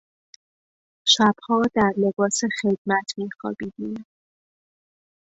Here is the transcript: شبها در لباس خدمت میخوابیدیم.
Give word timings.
شبها 1.05 1.61
در 1.75 1.93
لباس 1.97 2.41
خدمت 2.61 3.13
میخوابیدیم. 3.17 4.05